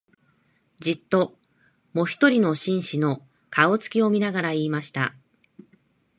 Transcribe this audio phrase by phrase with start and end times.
[0.79, 1.37] じっと、
[1.93, 5.13] もひとりの紳士の、顔つきを見ながら言いました